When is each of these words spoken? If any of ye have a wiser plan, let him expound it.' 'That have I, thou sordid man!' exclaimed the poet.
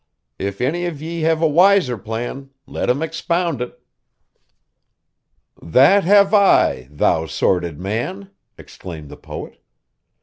If 0.39 0.61
any 0.61 0.85
of 0.87 0.99
ye 0.99 1.21
have 1.21 1.43
a 1.43 1.47
wiser 1.47 1.95
plan, 1.95 2.49
let 2.65 2.89
him 2.89 3.03
expound 3.03 3.61
it.' 3.61 3.79
'That 5.61 6.03
have 6.05 6.33
I, 6.33 6.87
thou 6.89 7.27
sordid 7.27 7.79
man!' 7.79 8.31
exclaimed 8.57 9.09
the 9.09 9.17
poet. 9.17 9.61